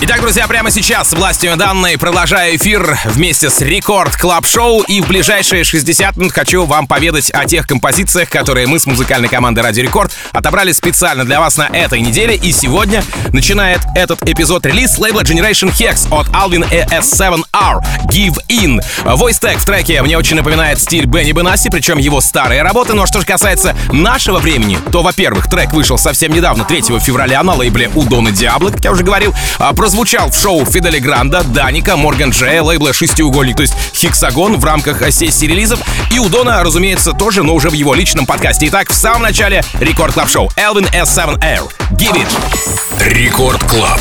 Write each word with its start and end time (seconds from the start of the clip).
Итак, 0.00 0.20
друзья, 0.20 0.46
прямо 0.46 0.70
сейчас 0.70 1.12
властью 1.12 1.56
данной 1.56 1.98
продолжаю 1.98 2.54
эфир 2.54 2.96
вместе 3.04 3.50
с 3.50 3.60
Record 3.60 4.16
Club 4.16 4.46
Show. 4.46 4.82
И 4.82 5.00
в 5.00 5.08
ближайшие 5.08 5.64
60 5.64 6.16
минут 6.16 6.32
хочу 6.32 6.64
вам 6.66 6.86
поведать 6.86 7.32
о 7.32 7.44
тех 7.46 7.66
композициях, 7.66 8.30
которые 8.30 8.68
мы 8.68 8.78
с 8.78 8.86
музыкальной 8.86 9.28
командой 9.28 9.58
Радио 9.58 9.82
Рекорд 9.82 10.12
отобрали 10.32 10.70
специально 10.70 11.24
для 11.24 11.40
вас 11.40 11.56
на 11.56 11.64
этой 11.64 12.00
неделе. 12.00 12.36
И 12.36 12.52
сегодня 12.52 13.02
начинает 13.32 13.80
этот 13.96 14.22
эпизод 14.22 14.66
релиз 14.66 14.96
лейбла 14.98 15.22
Generation 15.22 15.72
Hex 15.76 16.06
от 16.12 16.28
Alvin 16.28 16.64
ES7R 16.70 17.82
Give 18.04 18.38
In. 18.48 18.80
Voice 19.02 19.40
Tag 19.40 19.58
в 19.58 19.64
треке 19.64 20.00
мне 20.02 20.16
очень 20.16 20.36
напоминает 20.36 20.80
стиль 20.80 21.06
Бенни 21.06 21.32
Бенаси, 21.32 21.70
причем 21.70 21.98
его 21.98 22.20
старые 22.20 22.62
работы. 22.62 22.94
Но 22.94 23.04
что 23.06 23.18
же 23.18 23.26
касается 23.26 23.74
нашего 23.90 24.38
времени, 24.38 24.78
то, 24.92 25.02
во-первых, 25.02 25.50
трек 25.50 25.72
вышел 25.72 25.98
совсем 25.98 26.32
недавно, 26.32 26.62
3 26.62 26.82
февраля 27.00 27.42
на 27.42 27.54
лейбле 27.54 27.90
у 27.96 28.04
Дона 28.04 28.30
Диабло, 28.30 28.70
как 28.70 28.84
я 28.84 28.92
уже 28.92 29.02
говорил. 29.02 29.34
А 29.58 29.72
прозвучал 29.88 30.30
в 30.30 30.36
шоу 30.36 30.66
Федде 30.66 30.89
Ле 30.89 30.98
Гранда, 30.98 31.42
Даника, 31.42 31.96
Морган 31.96 32.28
Джея, 32.28 32.62
лейбла 32.62 32.92
«Шестиугольник», 32.92 33.56
то 33.56 33.62
есть 33.62 33.72
«Hexagon» 33.94 34.58
в 34.58 34.64
рамках 34.66 35.00
сессии 35.10 35.46
релизов. 35.46 35.80
И 36.12 36.18
у 36.18 36.28
Дона, 36.28 36.62
разумеется, 36.62 37.12
тоже, 37.12 37.42
но 37.42 37.54
уже 37.54 37.70
в 37.70 37.72
его 37.72 37.94
личном 37.94 38.26
подкасте. 38.26 38.66
Итак, 38.66 38.90
в 38.90 38.94
самом 38.94 39.22
начале 39.22 39.64
Record 39.80 40.12
Club 40.12 40.28
Show. 40.28 40.50
Элвин 40.56 40.84
S7 40.88 41.38
Air. 41.38 41.70
Give 41.92 42.14
In. 42.14 42.28
Record 43.00 43.64
Club. 43.64 43.98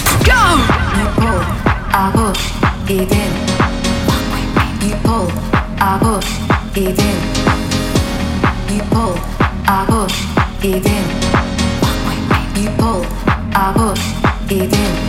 Give 2.85 3.09
in. 3.09 3.47
была 14.47 15.06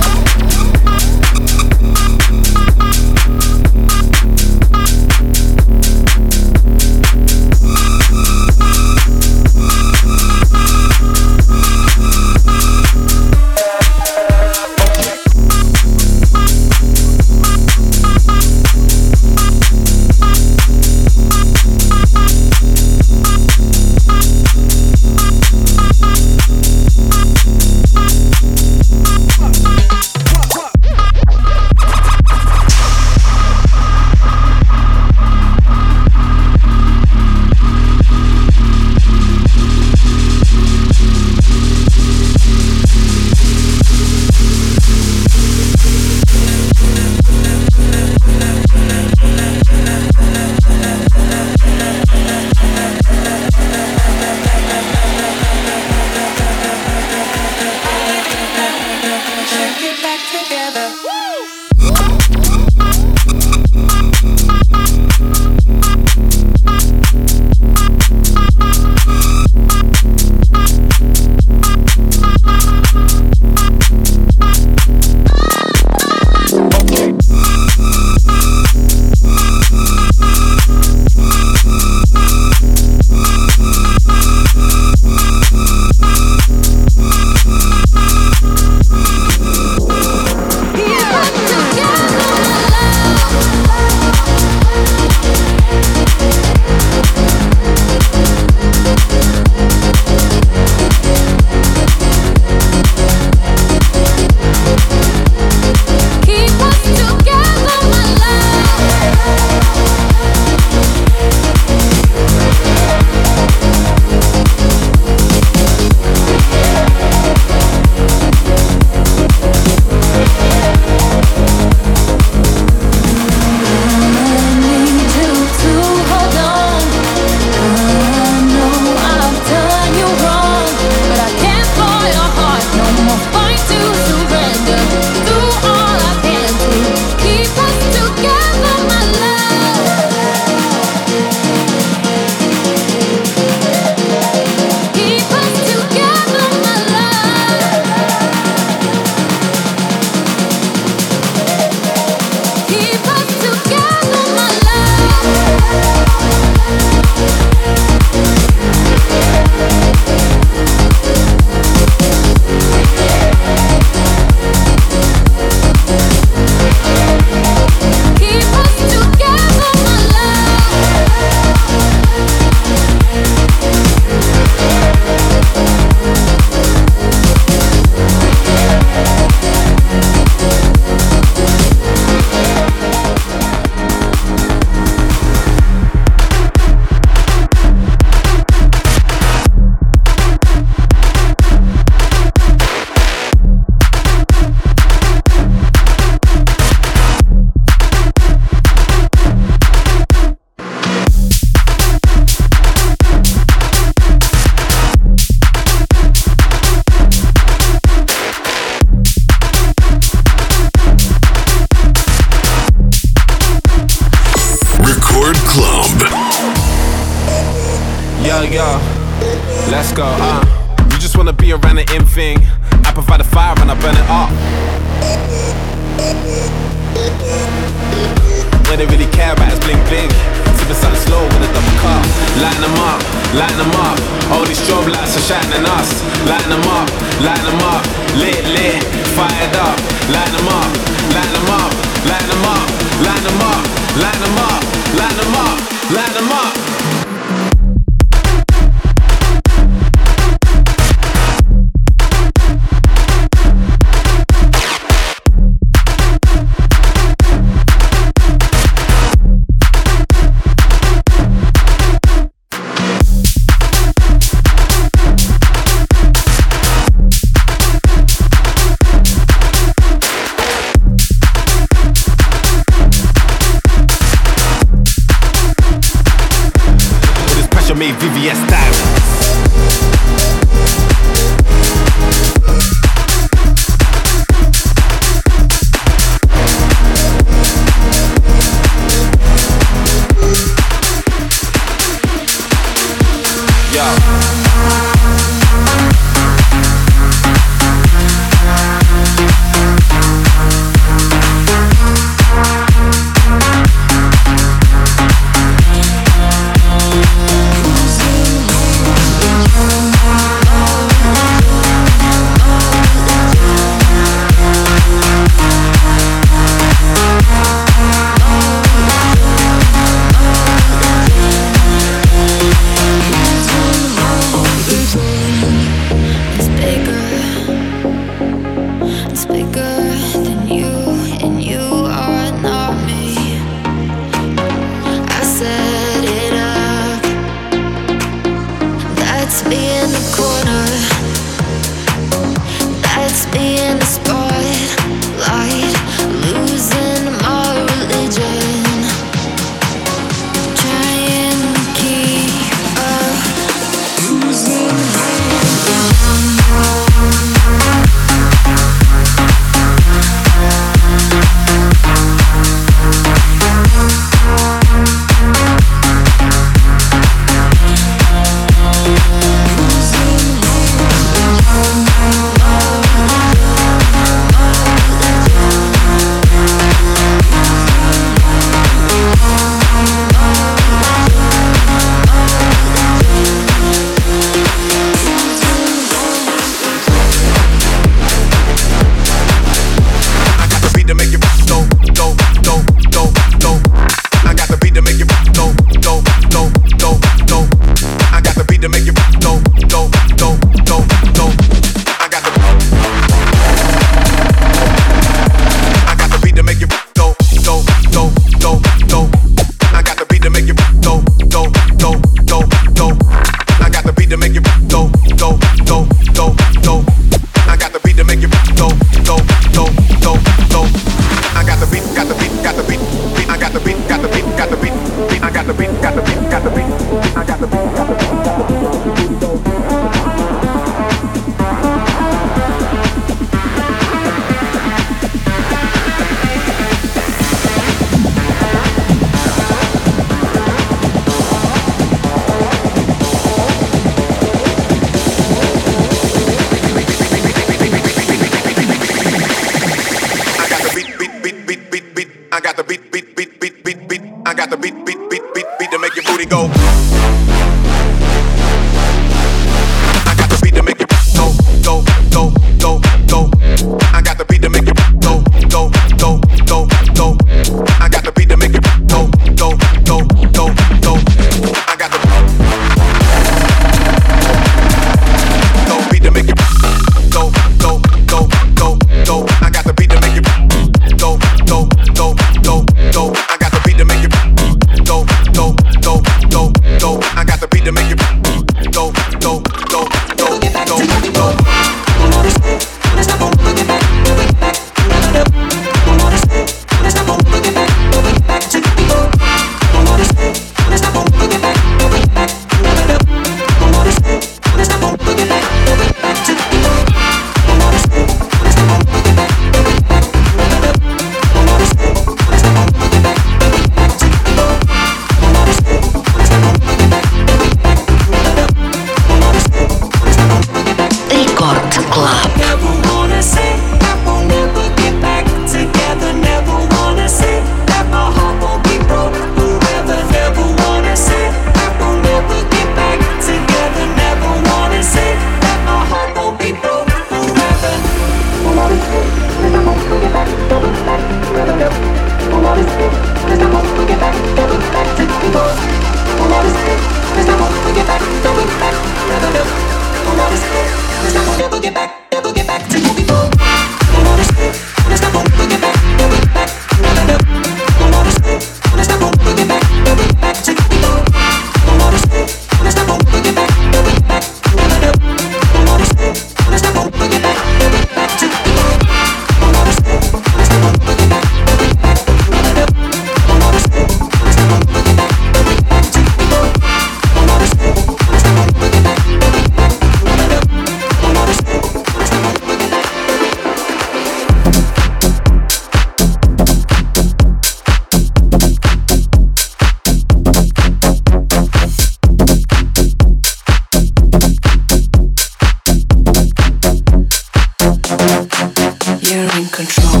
You're 599.20 599.36
in 599.36 599.48
control. 599.50 600.00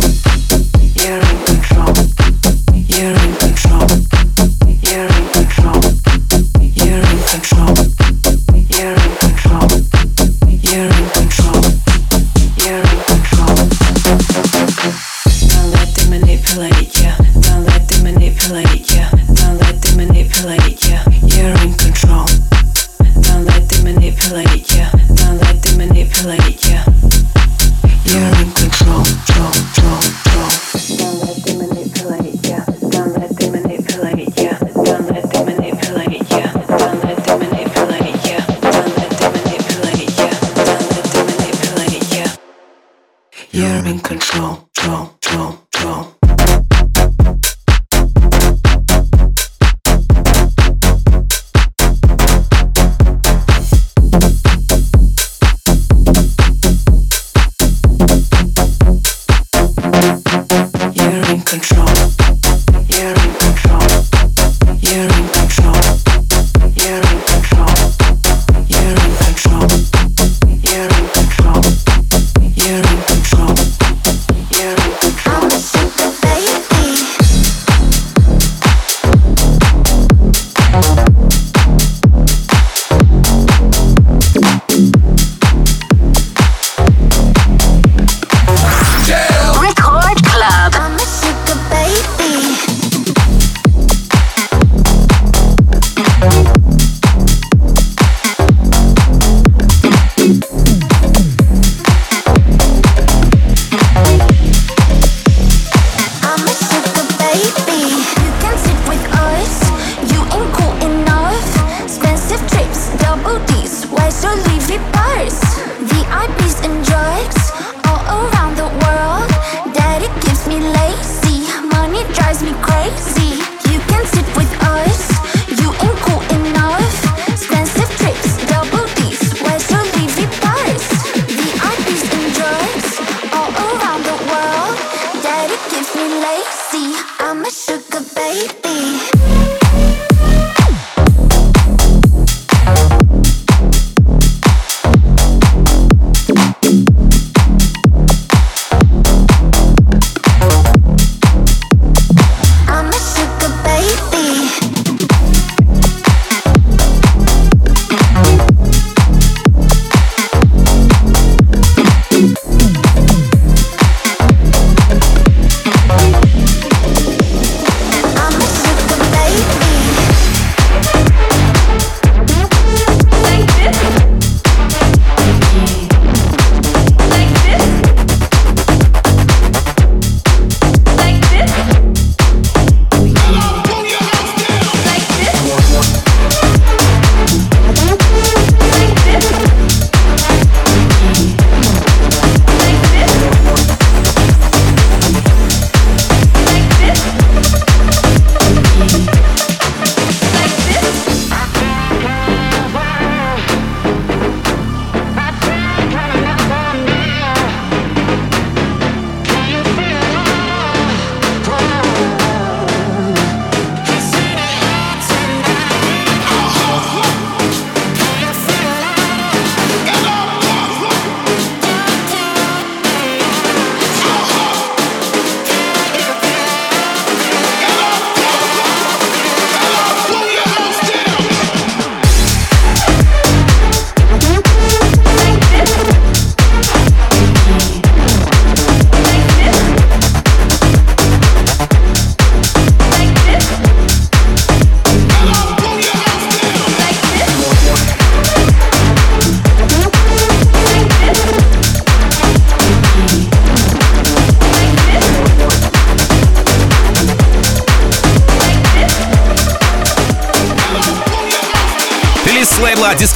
You're 0.94 1.20
in 1.20 1.44
control. 1.44 1.94
You're 2.88 3.10
in 3.10 3.16
control. 3.16 3.39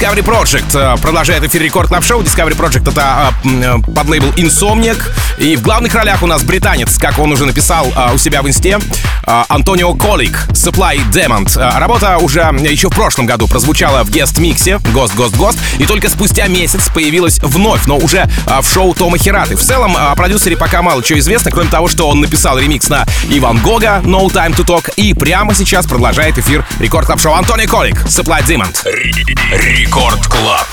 Discovery 0.05 0.23
Project. 0.23 1.01
Продолжает 1.01 1.43
эфир 1.45 1.63
Record 1.63 1.89
Club 1.89 2.03
Show. 2.03 2.21
Discovery 2.21 2.55
Project— 2.55 2.91
это 2.91 3.33
подлейбл 3.91 4.27
Insomniac. 4.37 5.01
И 5.39 5.55
в 5.55 5.63
главных 5.63 5.95
ролях 5.95 6.21
у 6.21 6.27
нас 6.27 6.43
британец, 6.43 6.99
как 6.99 7.17
он 7.17 7.31
уже 7.31 7.47
написал 7.47 7.91
у 8.13 8.17
себя 8.19 8.43
в 8.43 8.47
инсте, 8.47 8.77
Антонио 9.25 9.95
Колик, 9.95 10.47
Supply 10.65 10.97
Demon. 11.11 11.47
Работа 11.77 12.17
уже 12.17 12.39
еще 12.39 12.89
в 12.89 12.93
прошлом 12.93 13.27
году 13.27 13.47
прозвучала 13.47 14.03
в 14.03 14.09
guest-миксе 14.09 14.79
«Ghost, 14.93 15.13
Ghost, 15.13 15.35
Ghost», 15.35 15.59
и 15.77 15.85
только 15.85 16.09
спустя 16.09 16.47
месяц 16.47 16.89
появилась 16.89 17.37
вновь, 17.39 17.85
но 17.85 17.97
уже 17.97 18.27
в 18.47 18.63
шоу 18.67 18.95
Тома 18.95 19.19
Хираты. 19.19 19.55
В 19.55 19.61
целом, 19.61 19.95
о 19.95 20.15
продюсере 20.15 20.57
пока 20.57 20.81
мало 20.81 21.03
чего 21.03 21.19
известно, 21.19 21.51
кроме 21.51 21.69
того, 21.69 21.87
что 21.87 22.09
он 22.09 22.19
написал 22.19 22.57
ремикс 22.57 22.89
на 22.89 23.05
Иван 23.29 23.59
Гога 23.59 24.01
«No 24.03 24.25
Time 24.25 24.55
to 24.55 24.65
Talk» 24.65 24.91
и 24.95 25.13
прямо 25.13 25.53
сейчас 25.53 25.85
продолжает 25.85 26.39
эфир 26.39 26.65
Record 26.79 27.05
Club 27.05 27.21
Show 27.21 27.33
Антонио 27.35 27.67
Колик, 27.69 28.01
Supply 28.05 28.43
Demon. 28.43 28.75
Рекорд 29.51 30.25
Клаб. 30.25 30.65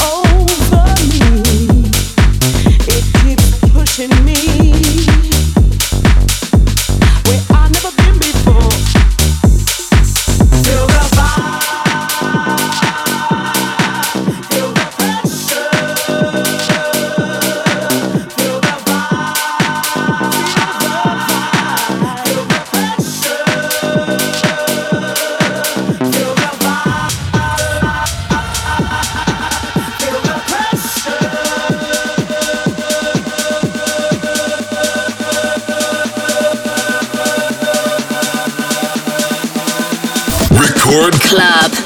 oh 0.00 0.25
Record 40.86 41.20
Club. 41.20 41.85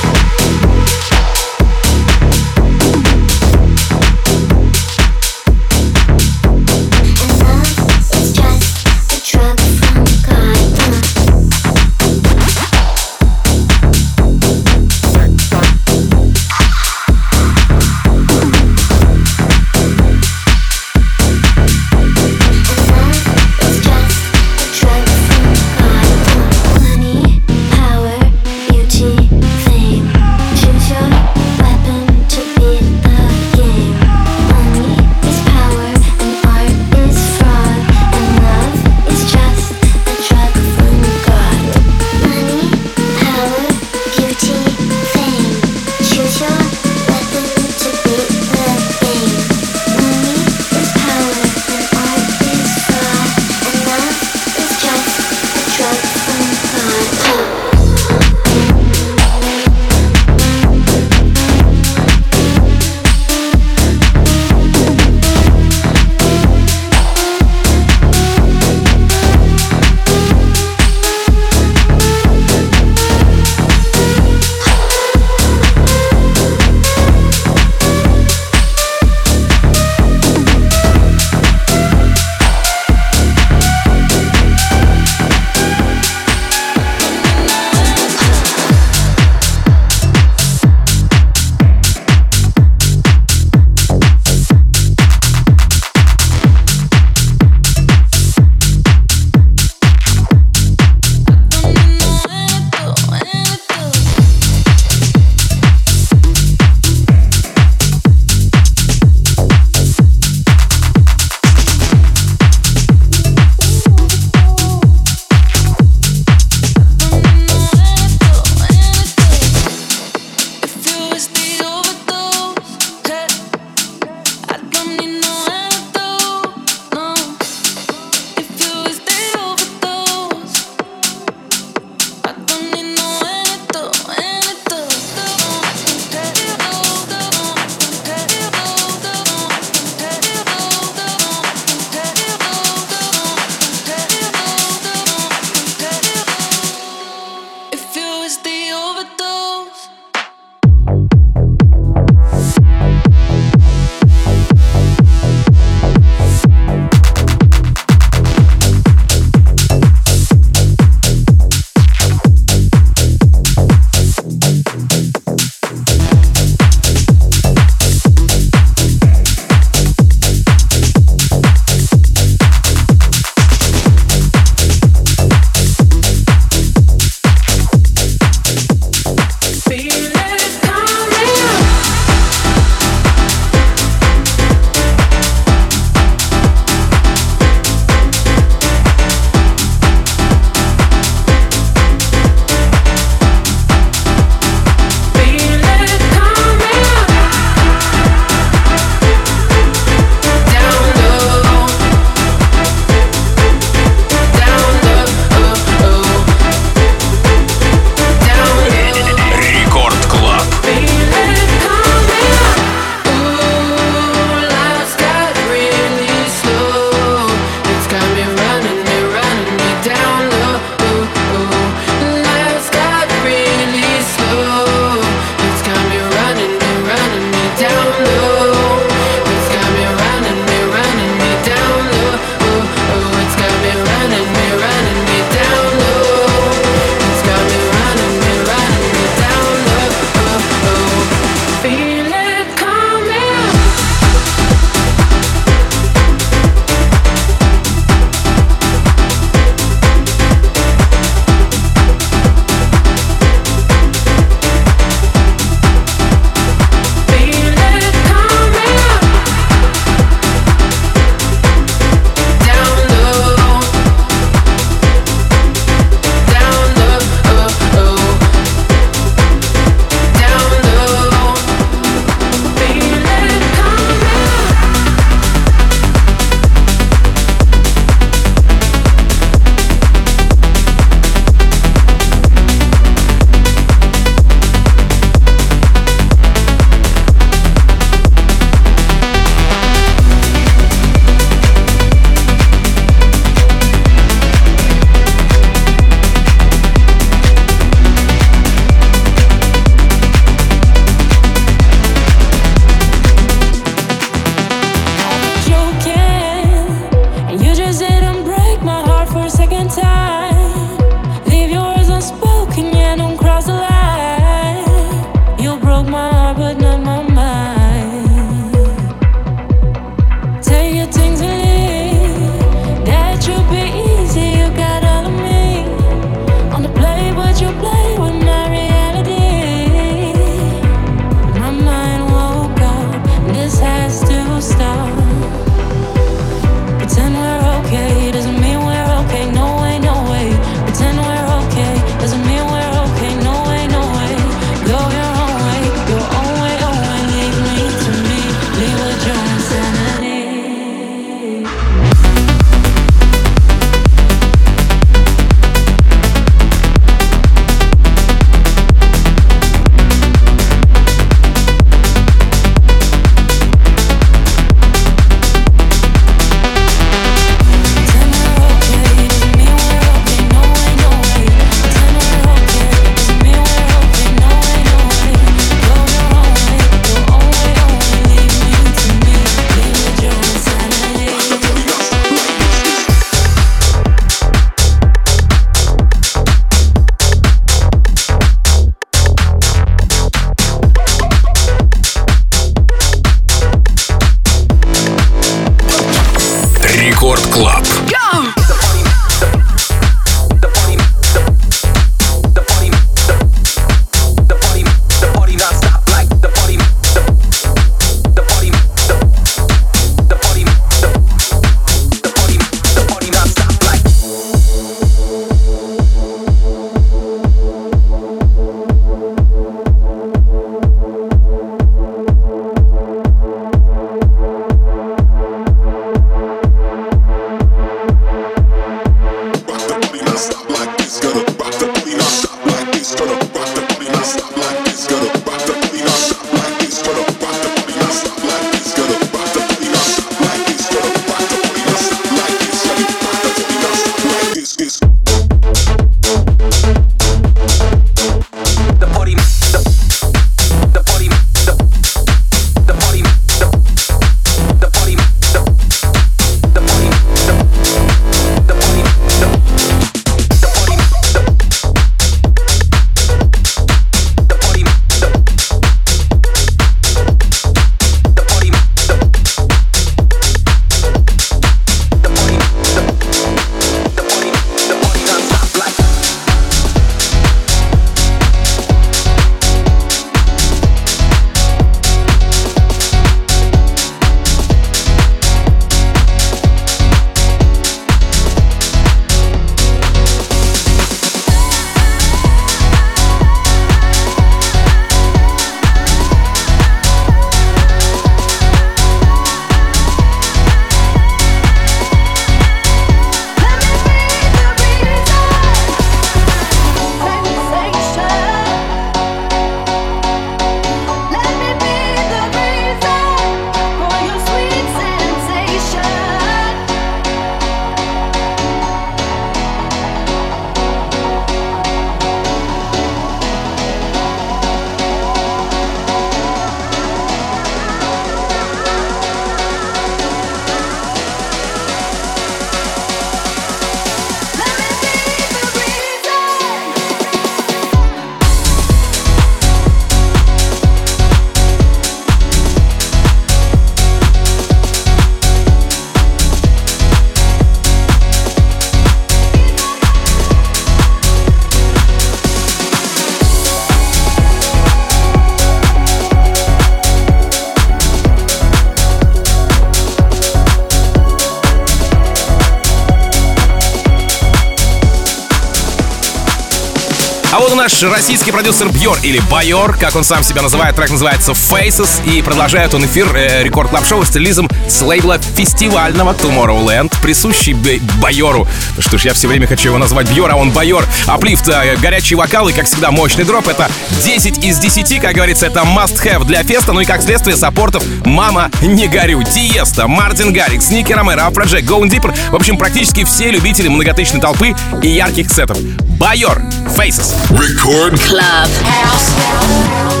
Наш 567.81 567.93
российский 567.93 568.31
продюсер 568.31 568.69
Бьор 568.69 568.97
или 569.03 569.19
Байор, 569.31 569.77
как 569.77 569.95
он 569.95 570.03
сам 570.03 570.23
себя 570.23 570.41
называет, 570.41 570.75
трек 570.75 570.89
называется 570.89 571.31
Faces, 571.31 571.89
и 572.05 572.21
продолжает 572.21 572.73
он 572.73 572.85
эфир 572.85 573.07
э, 573.15 573.43
Record 573.43 573.69
Club 573.69 573.85
Show 573.85 574.03
с 574.03 574.13
релизом 574.15 574.49
с 574.67 574.81
лейбла 574.81 575.19
фестивального 575.19 576.13
Tomorrowland, 576.13 576.93
присущий 577.01 577.53
Байору. 578.01 578.47
Что 578.79 578.97
ж, 578.97 579.05
я 579.05 579.13
все 579.13 579.27
время 579.27 579.47
хочу 579.47 579.69
его 579.69 579.77
назвать 579.77 580.09
Бьор, 580.11 580.31
а 580.31 580.35
он 580.35 580.51
Байор. 580.51 580.85
Uplift, 581.07 581.47
э, 581.49 581.77
горячий 581.77 582.15
вокал 582.15 582.49
и, 582.49 582.53
как 582.53 582.65
всегда, 582.65 582.91
мощный 582.91 583.23
дроп. 583.23 583.47
Это 583.47 583.69
10 584.03 584.43
из 584.43 584.59
10, 584.59 584.99
как 584.99 585.15
говорится, 585.15 585.47
это 585.47 585.61
must-have 585.61 586.25
для 586.25 586.43
феста, 586.43 586.73
ну 586.73 586.81
и, 586.81 586.85
как 586.85 587.01
следствие, 587.01 587.35
саппортов 587.35 587.83
«Мама, 588.05 588.51
не 588.61 588.87
горю», 588.87 589.23
Тиеста, 589.23 589.87
Мартин 589.87 590.33
Гаррикс, 590.33 590.69
Ники 590.69 590.93
Ромеро, 590.93 591.27
Афроджек, 591.27 591.63
Going 591.65 591.89
Deeper, 591.89 592.13
в 592.31 592.35
общем, 592.35 592.57
практически 592.57 593.03
все 593.05 593.31
любители 593.31 593.69
многотысячной 593.69 594.21
толпы 594.21 594.55
и 594.83 594.87
ярких 594.87 595.31
сетов. 595.31 595.57
Байор, 596.01 596.41
basis. 596.81 597.13
Record 597.29 597.93
Club 597.99 598.49
House. 598.65 600.00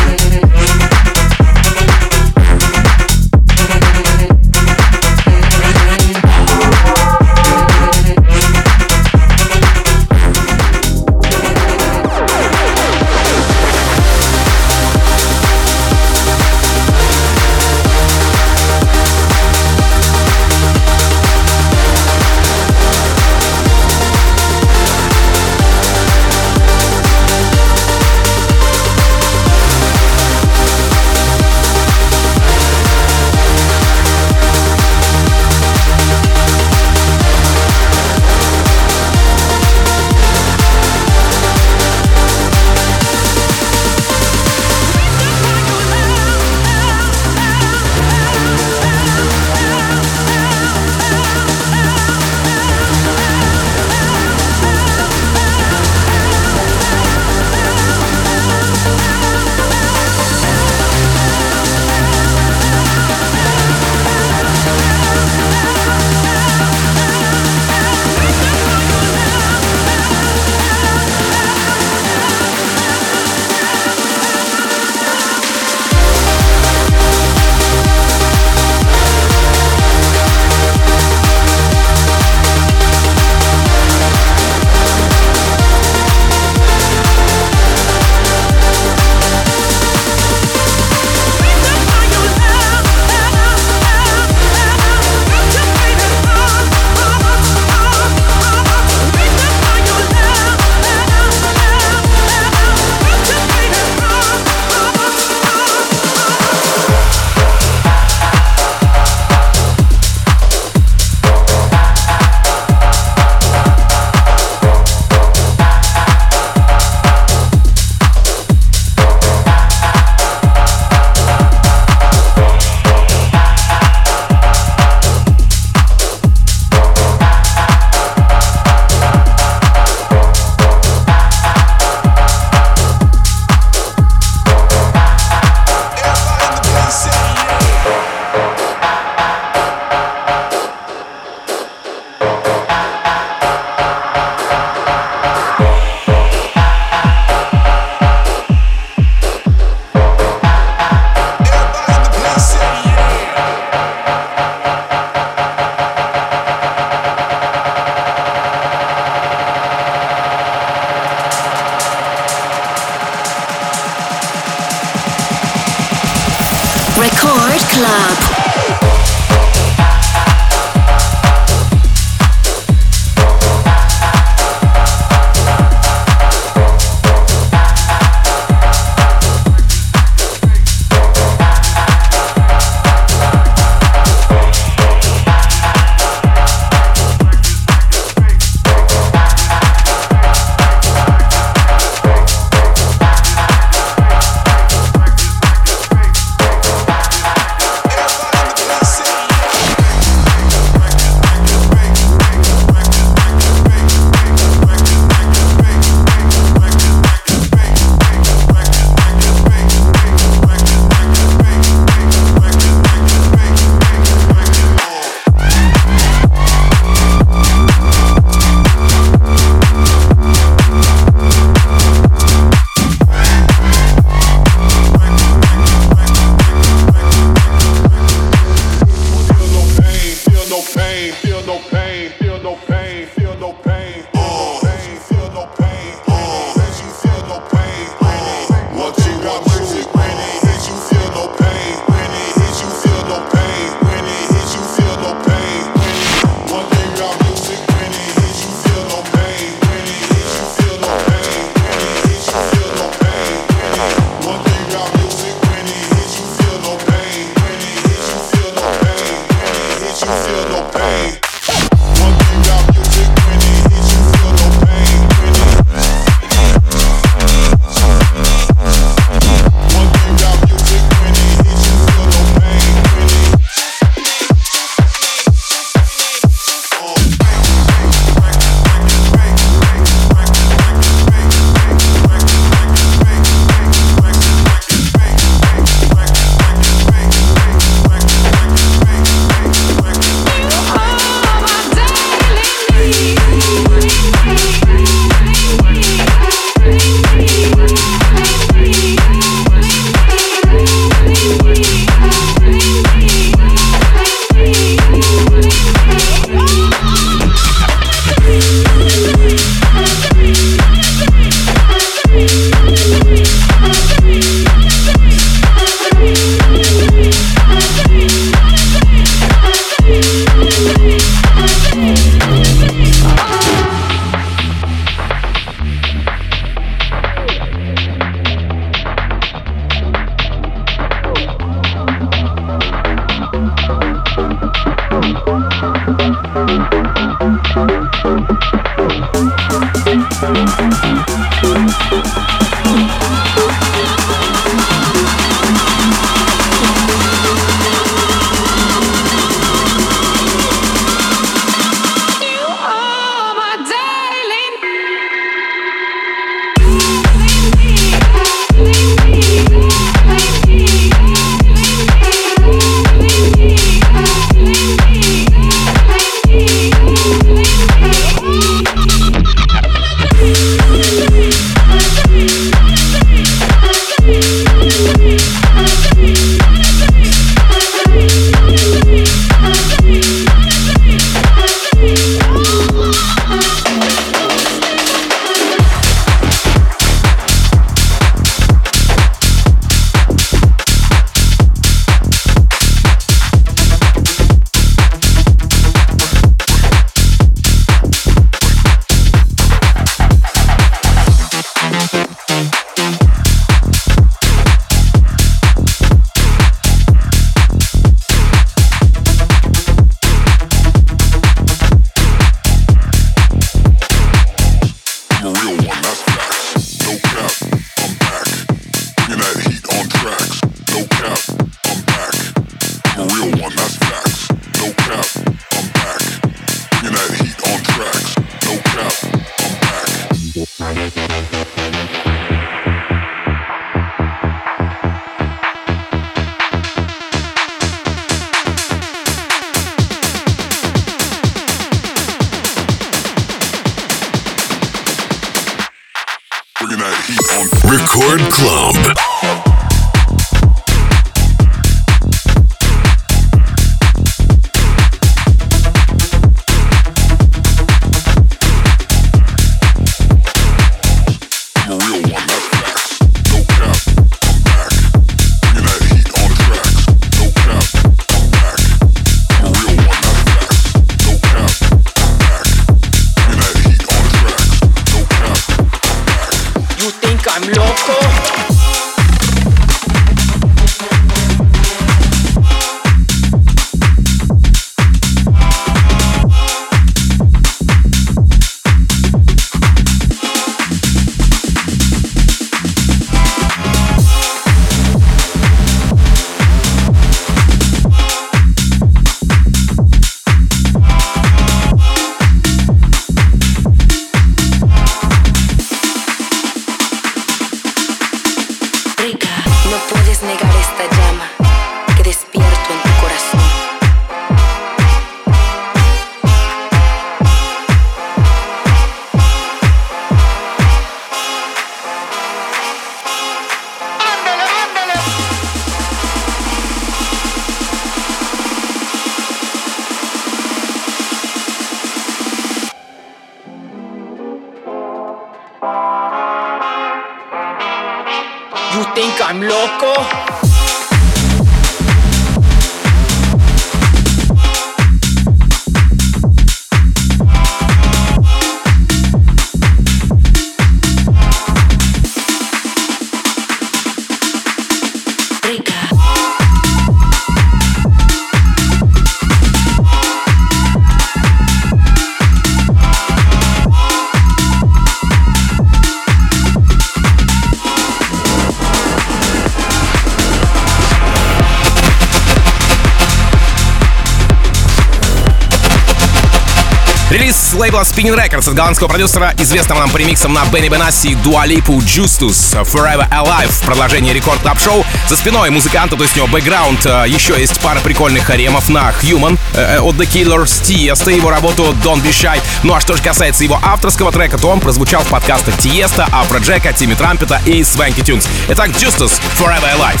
Голландского 578.54 578.88
продюсера, 578.88 579.34
известного 579.38 579.80
нам 579.80 579.90
по 579.90 579.96
ремиксам 579.96 580.32
на 580.32 580.44
Бенни 580.46 580.68
Бенасси, 580.68 581.14
Дуалипу, 581.16 581.74
Justus, 581.80 582.62
Forever 582.64 583.08
Alive 583.10 583.50
в 583.50 583.62
продолжении 583.64 584.12
рекорд 584.12 584.40
клаб 584.40 584.60
шоу 584.60 584.86
За 585.08 585.16
спиной 585.16 585.50
музыканта, 585.50 585.96
то 585.96 586.02
есть 586.02 586.14
у 586.14 586.18
него 586.18 586.28
бэкграунд. 586.28 586.86
Э, 586.86 587.04
еще 587.06 587.38
есть 587.38 587.60
пара 587.60 587.80
прикольных 587.80 588.24
харемов 588.24 588.68
на 588.68 588.90
Human 589.02 589.38
э, 589.54 589.76
э, 589.76 589.80
от 589.80 589.96
The 589.96 590.06
Killers, 590.06 590.62
Тиеста, 590.62 591.10
его 591.10 591.30
работу 591.30 591.74
Don't 591.82 592.02
Be 592.02 592.10
Shy. 592.10 592.40
Ну 592.62 592.74
а 592.74 592.80
что 592.80 592.96
же 592.96 593.02
касается 593.02 593.44
его 593.44 593.58
авторского 593.62 594.12
трека, 594.12 594.38
то 594.38 594.48
он 594.48 594.60
прозвучал 594.60 595.02
в 595.02 595.08
подкастах 595.08 595.56
Тиеста, 595.58 596.06
Афро 596.12 596.38
Джека, 596.38 596.72
Тимми 596.72 596.94
Трампета 596.94 597.40
и 597.46 597.64
Свенки 597.64 598.02
Тюнс. 598.02 598.28
Итак, 598.48 598.70
Justus, 598.70 599.20
Forever 599.38 599.70
Alive. 599.76 600.00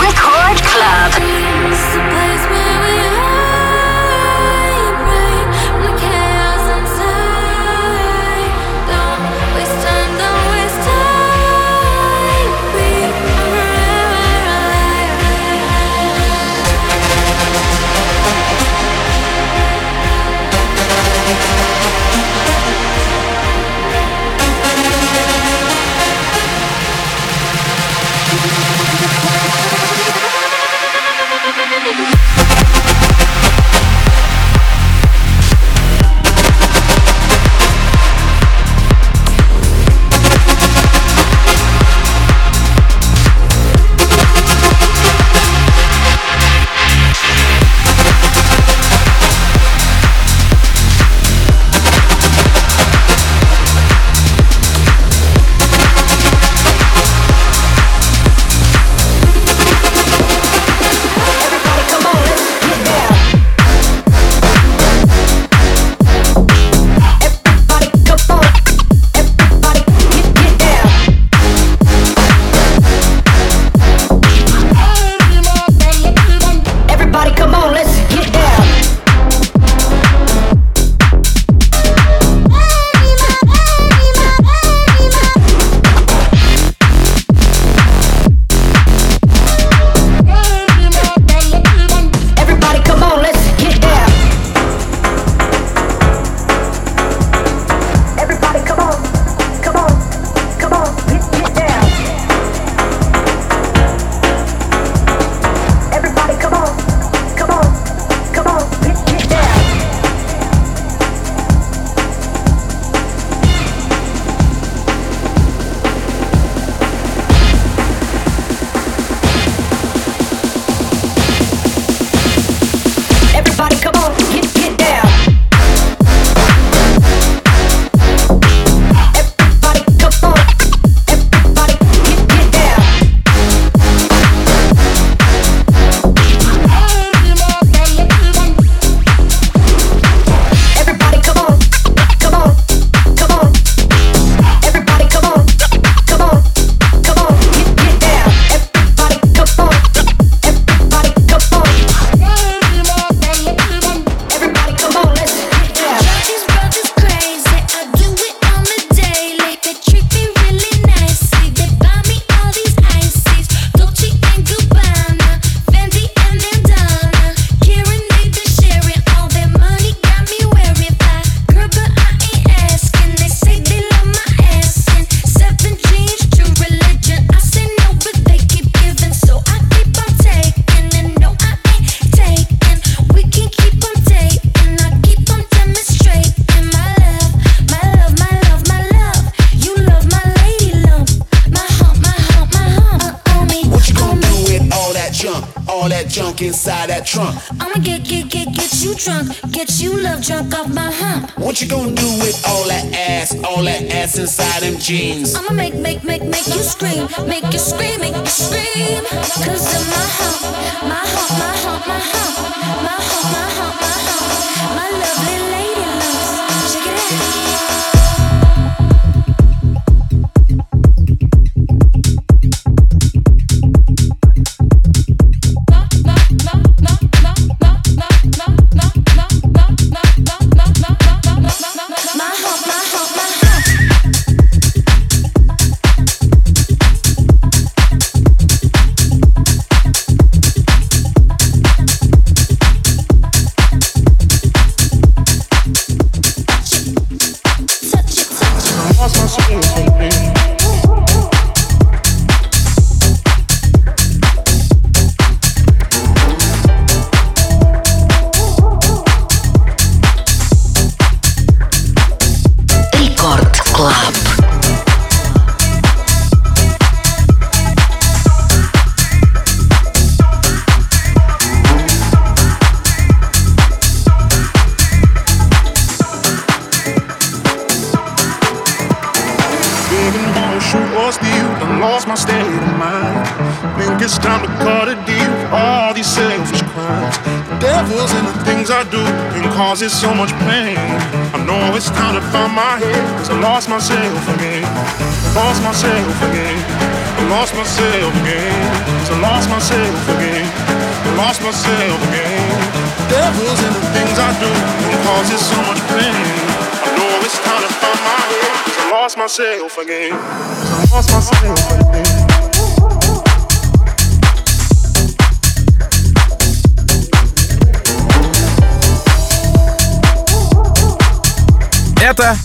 Record 0.00 0.62
Club. 0.62 1.53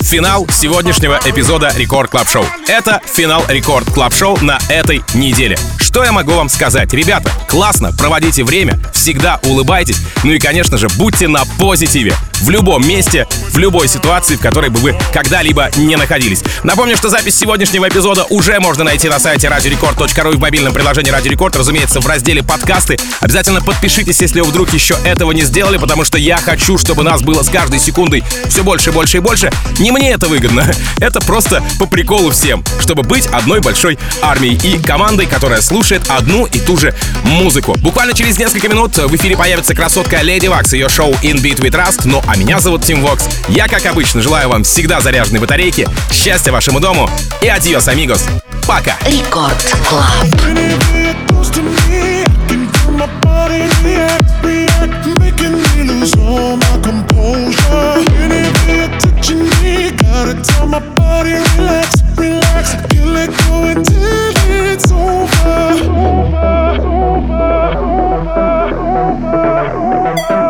Финал 0.09 0.47
сегодняшнего 0.49 1.19
эпизода 1.23 1.71
Record 1.75 2.09
Club 2.09 2.27
Show. 2.27 2.43
Это 2.67 2.99
финал 3.05 3.43
Record 3.47 3.91
Club 3.91 4.11
Show 4.11 4.39
на 4.41 4.57
этой 4.67 5.03
неделе. 5.13 5.55
Что 5.79 6.03
я 6.03 6.11
могу 6.11 6.31
вам 6.31 6.49
сказать? 6.49 6.91
Ребята, 6.93 7.29
классно, 7.47 7.91
проводите 7.91 8.43
время, 8.43 8.79
всегда 8.91 9.39
улыбайтесь, 9.43 9.97
ну 10.23 10.31
и, 10.31 10.39
конечно 10.39 10.79
же, 10.79 10.87
будьте 10.97 11.27
на 11.27 11.45
позитиве 11.59 12.15
в 12.41 12.49
любом 12.49 12.87
месте, 12.87 13.27
в 13.51 13.57
любой 13.57 13.87
ситуации, 13.87 14.35
в 14.35 14.39
которой 14.39 14.69
бы 14.69 14.79
вы 14.79 14.97
когда-либо 15.13 15.69
не 15.77 15.95
находились. 15.95 16.43
Напомню, 16.63 16.95
что 16.95 17.09
запись 17.09 17.35
сегодняшнего 17.35 17.87
эпизода 17.87 18.25
уже 18.29 18.59
можно 18.59 18.83
найти 18.83 19.09
на 19.09 19.19
сайте 19.19 19.47
radiorecord.ru 19.47 20.33
и 20.33 20.35
в 20.35 20.39
мобильном 20.39 20.73
приложении 20.73 21.11
Радио 21.11 21.31
Рекорд, 21.31 21.55
разумеется, 21.55 21.99
в 21.99 22.07
разделе 22.07 22.43
подкасты. 22.43 22.97
Обязательно 23.19 23.61
подпишитесь, 23.61 24.21
если 24.21 24.41
вы 24.41 24.47
вдруг 24.47 24.73
еще 24.73 24.95
этого 25.03 25.31
не 25.31 25.41
сделали, 25.41 25.77
потому 25.77 26.05
что 26.05 26.17
я 26.17 26.37
хочу, 26.37 26.77
чтобы 26.77 27.03
нас 27.03 27.21
было 27.21 27.43
с 27.43 27.49
каждой 27.49 27.79
секундой 27.79 28.23
все 28.47 28.63
больше, 28.63 28.91
больше 28.91 29.17
и 29.17 29.19
больше. 29.19 29.51
Не 29.79 29.91
мне 29.99 30.11
это 30.11 30.29
выгодно, 30.29 30.65
это 31.01 31.19
просто 31.19 31.61
по 31.77 31.85
приколу 31.85 32.31
всем, 32.31 32.63
чтобы 32.79 33.03
быть 33.03 33.27
одной 33.27 33.59
большой 33.59 33.99
армией 34.21 34.57
и 34.63 34.81
командой, 34.81 35.25
которая 35.25 35.61
слушает 35.61 36.03
одну 36.07 36.45
и 36.45 36.59
ту 36.59 36.77
же 36.77 36.95
музыку. 37.23 37.75
Буквально 37.79 38.13
через 38.13 38.37
несколько 38.39 38.69
минут 38.69 38.97
в 38.97 39.15
эфире 39.15 39.35
появится 39.35 39.75
красотка 39.75 40.21
Леди 40.21 40.47
Вакс, 40.47 40.71
ее 40.71 40.87
шоу 40.87 41.11
In 41.21 41.41
Beat 41.41 41.59
We 41.59 41.71
Trust, 41.71 42.01
ну 42.05 42.21
а 42.27 42.37
меня 42.37 42.59
зовут 42.59 42.85
Тим 42.85 43.01
Вокс. 43.01 43.27
Я, 43.49 43.67
как 43.67 43.85
обычно, 43.85 44.21
желаю 44.21 44.47
вам 44.47 44.63
всегда 44.63 45.01
заряженной 45.01 45.41
батарейки, 45.41 45.87
счастья 46.11 46.51
вашему 46.53 46.79
дому 46.79 47.09
и 47.41 47.49
adiós, 47.49 47.89
amigos. 47.89 48.25
Пока! 48.65 48.95
Record 49.05 49.75
Club. 49.89 50.05
lose 55.99 56.15
all 56.17 56.55
my 56.57 56.79
composure. 56.81 57.99
Any 58.23 58.43
way 58.59 58.77
you're 58.79 58.99
touching 58.99 59.43
me, 59.61 59.91
gotta 59.91 60.41
tell 60.41 60.67
my 60.67 60.79
body 60.95 61.31
relax, 61.31 62.01
relax. 62.15 62.75
I 62.75 62.87
can't 62.87 63.07
let 63.07 63.29
go 63.29 63.63
until 63.67 64.65
it's 64.71 64.91
over. 64.91 65.89
over, 65.99 66.47
over, 66.89 67.57
over 70.35 70.48